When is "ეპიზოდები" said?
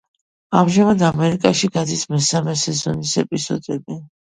3.27-4.03